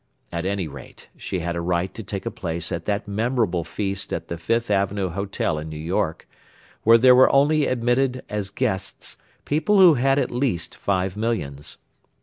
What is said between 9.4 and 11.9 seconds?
people who had at least five millions.